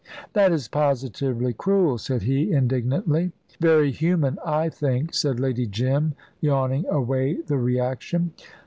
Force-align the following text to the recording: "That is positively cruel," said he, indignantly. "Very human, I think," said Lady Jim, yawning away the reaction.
"That 0.33 0.51
is 0.51 0.67
positively 0.67 1.53
cruel," 1.53 1.99
said 1.99 2.23
he, 2.23 2.51
indignantly. 2.51 3.33
"Very 3.59 3.91
human, 3.91 4.39
I 4.43 4.67
think," 4.67 5.13
said 5.13 5.39
Lady 5.39 5.67
Jim, 5.67 6.15
yawning 6.41 6.87
away 6.87 7.35
the 7.35 7.57
reaction. 7.59 8.31